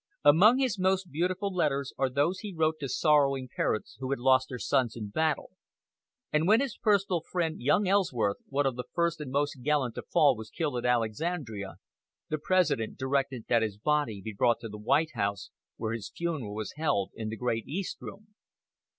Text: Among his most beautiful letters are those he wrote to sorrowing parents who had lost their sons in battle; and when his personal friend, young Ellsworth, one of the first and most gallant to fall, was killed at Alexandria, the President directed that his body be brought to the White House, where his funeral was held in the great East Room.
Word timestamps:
Among 0.25 0.57
his 0.57 0.79
most 0.79 1.11
beautiful 1.11 1.53
letters 1.53 1.93
are 1.95 2.09
those 2.09 2.39
he 2.39 2.55
wrote 2.57 2.79
to 2.79 2.89
sorrowing 2.89 3.47
parents 3.55 3.97
who 3.99 4.09
had 4.09 4.17
lost 4.17 4.49
their 4.49 4.57
sons 4.57 4.95
in 4.95 5.09
battle; 5.09 5.51
and 6.33 6.47
when 6.47 6.59
his 6.59 6.75
personal 6.75 7.21
friend, 7.21 7.61
young 7.61 7.87
Ellsworth, 7.87 8.37
one 8.47 8.65
of 8.65 8.75
the 8.77 8.83
first 8.95 9.21
and 9.21 9.29
most 9.29 9.61
gallant 9.61 9.93
to 9.93 10.01
fall, 10.01 10.35
was 10.35 10.49
killed 10.49 10.79
at 10.79 10.87
Alexandria, 10.89 11.75
the 12.29 12.39
President 12.39 12.97
directed 12.97 13.45
that 13.47 13.61
his 13.61 13.77
body 13.77 14.23
be 14.25 14.33
brought 14.33 14.59
to 14.61 14.69
the 14.69 14.79
White 14.79 15.11
House, 15.13 15.51
where 15.77 15.93
his 15.93 16.09
funeral 16.09 16.55
was 16.55 16.73
held 16.77 17.11
in 17.13 17.29
the 17.29 17.37
great 17.37 17.67
East 17.67 17.97
Room. 18.01 18.29